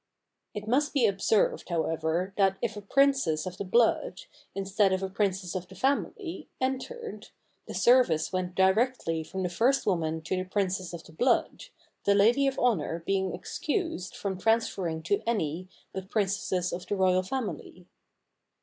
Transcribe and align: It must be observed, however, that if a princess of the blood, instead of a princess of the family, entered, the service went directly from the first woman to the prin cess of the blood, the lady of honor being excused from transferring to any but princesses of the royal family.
It 0.55 0.67
must 0.67 0.93
be 0.95 1.05
observed, 1.05 1.69
however, 1.69 2.33
that 2.35 2.57
if 2.59 2.75
a 2.75 2.81
princess 2.81 3.45
of 3.45 3.57
the 3.57 3.63
blood, 3.63 4.21
instead 4.55 4.91
of 4.93 5.03
a 5.03 5.09
princess 5.11 5.53
of 5.53 5.67
the 5.67 5.75
family, 5.75 6.47
entered, 6.59 7.27
the 7.67 7.75
service 7.75 8.33
went 8.33 8.55
directly 8.55 9.23
from 9.23 9.43
the 9.43 9.47
first 9.49 9.85
woman 9.85 10.23
to 10.23 10.35
the 10.35 10.43
prin 10.43 10.71
cess 10.71 10.91
of 10.91 11.03
the 11.03 11.11
blood, 11.11 11.65
the 12.05 12.15
lady 12.15 12.47
of 12.47 12.57
honor 12.57 13.03
being 13.05 13.35
excused 13.35 14.15
from 14.15 14.39
transferring 14.39 15.03
to 15.03 15.21
any 15.27 15.67
but 15.93 16.09
princesses 16.09 16.73
of 16.73 16.87
the 16.87 16.95
royal 16.95 17.21
family. 17.21 17.85